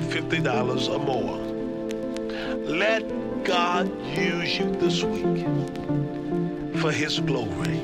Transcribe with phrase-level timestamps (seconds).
[0.00, 1.38] $50 or more.
[2.66, 5.46] Let God use you this week
[6.80, 7.80] for His glory.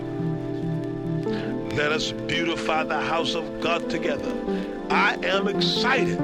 [1.77, 4.33] Let us beautify the house of God together.
[4.91, 6.21] I am excited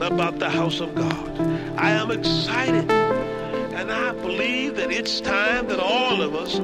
[0.00, 1.40] about the house of God.
[1.78, 2.90] I am excited.
[2.90, 6.58] And I believe that it's time that all of us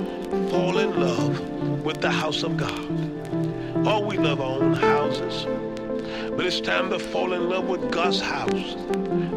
[0.50, 2.88] fall in love with the house of God.
[3.86, 5.46] Oh, we love our own houses.
[6.38, 8.74] But it's time to fall in love with God's house.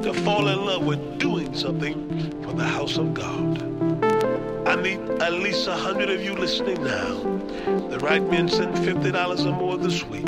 [0.04, 3.58] To fall in love with doing something for the house of God.
[4.68, 7.16] I need at least a hundred of you listening now.
[7.89, 10.28] The right men send fifty dollars or more this week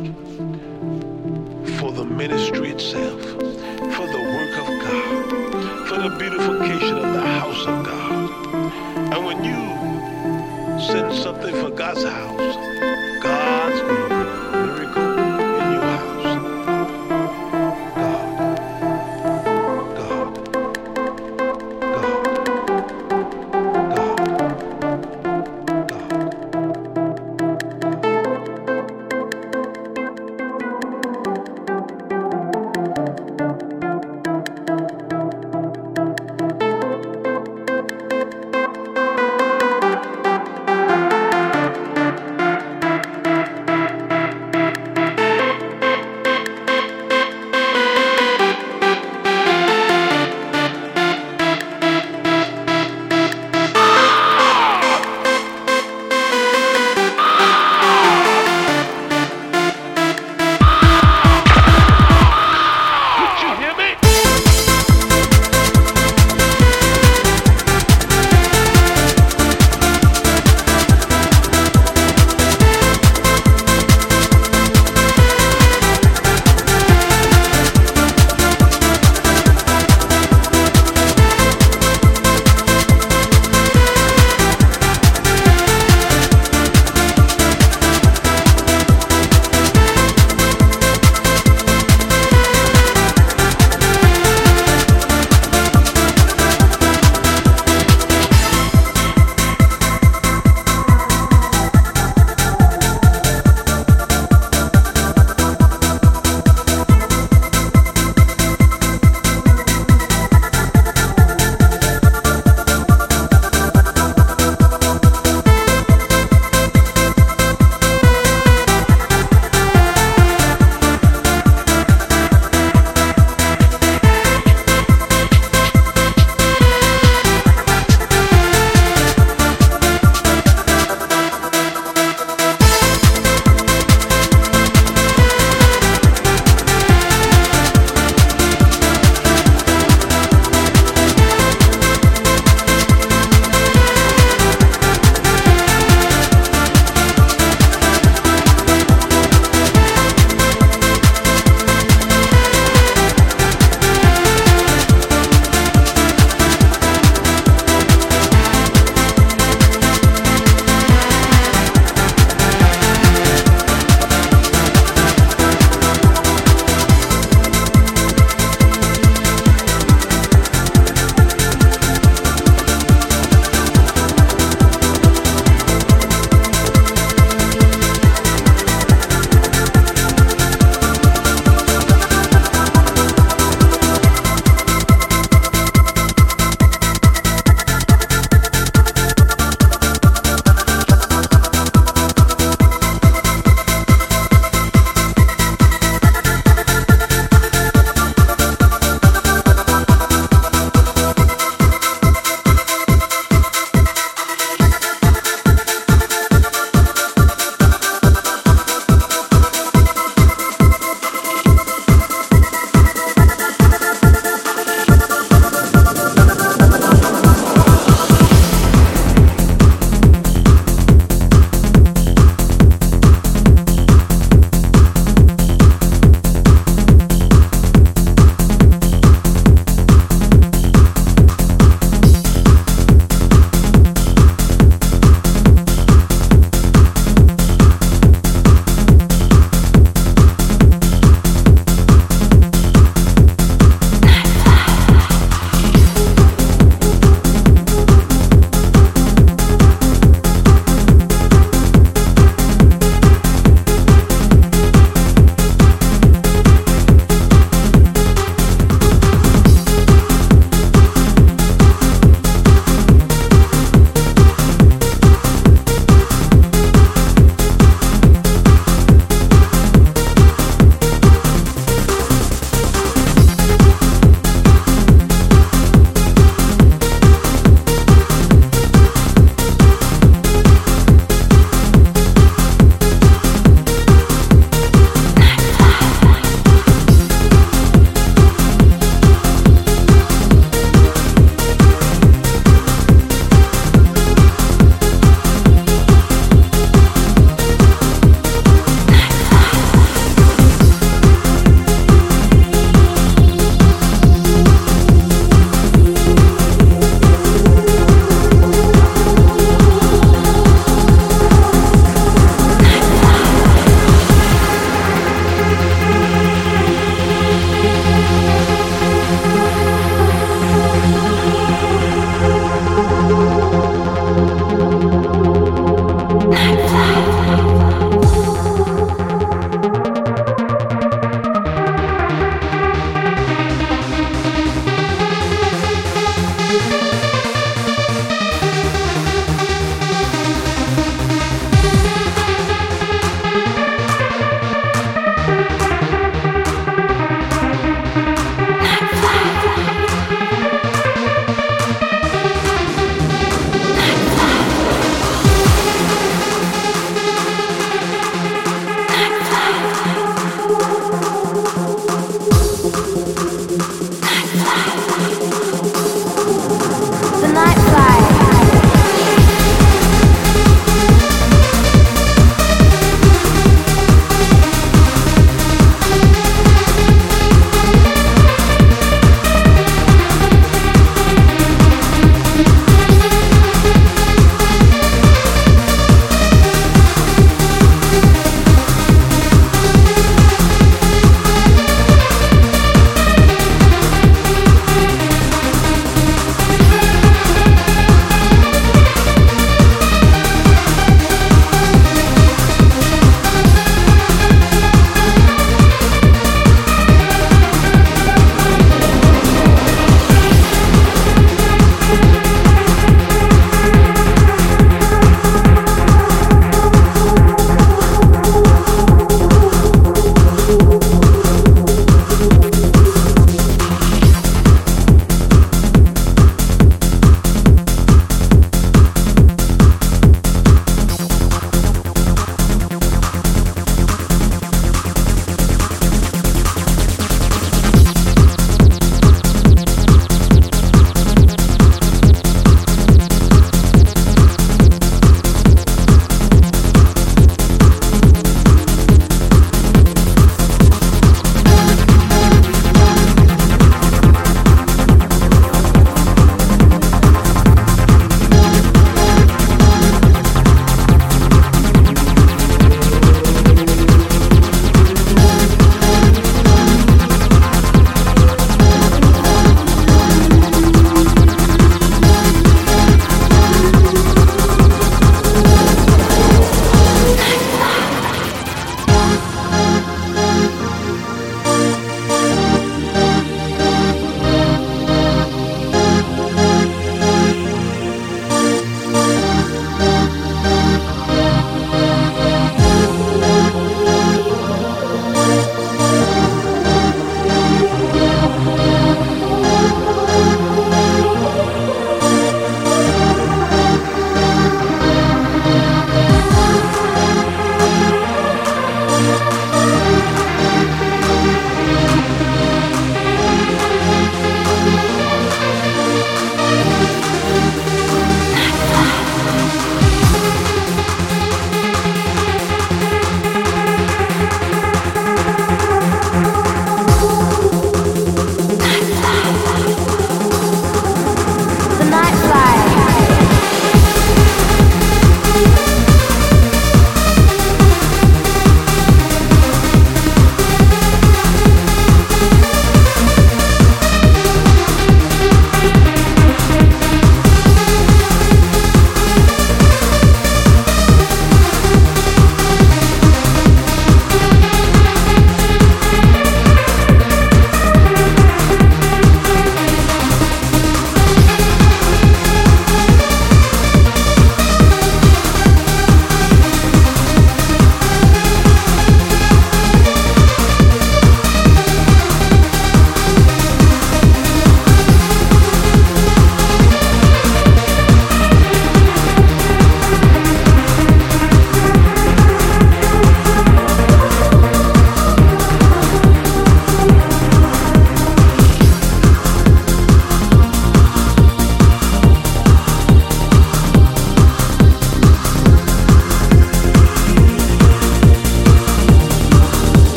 [1.78, 7.68] for the ministry itself, for the work of God, for the beautification of the house
[7.68, 9.14] of God.
[9.14, 12.73] And when you send something for God's house,